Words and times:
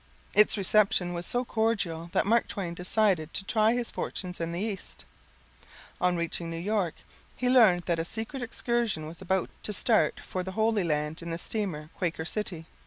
Its 0.33 0.57
reception 0.57 1.13
was 1.13 1.27
so 1.27 1.45
cordial 1.45 2.09
that 2.11 2.25
Mark 2.25 2.47
Twain 2.47 2.73
decided 2.73 3.31
to 3.35 3.45
try 3.45 3.73
his 3.73 3.91
fortunes 3.91 4.41
in 4.41 4.51
the 4.51 4.59
East. 4.59 5.05
On 6.01 6.15
reaching 6.17 6.49
New 6.49 6.57
York 6.57 6.95
he 7.35 7.47
learned 7.51 7.83
that 7.83 7.99
a 7.99 8.03
secret 8.03 8.41
excursion 8.41 9.05
was 9.05 9.21
about 9.21 9.51
to 9.61 9.71
start 9.71 10.19
for 10.19 10.41
the 10.41 10.53
Holy 10.53 10.83
Land 10.83 11.21
in 11.21 11.29
the 11.29 11.37
steamer 11.37 11.91
Quaker 11.97 12.25
City. 12.25 12.65